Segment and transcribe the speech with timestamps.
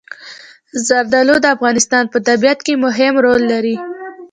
[0.87, 3.75] زردالو د افغانستان په طبیعت کې مهم رول لري.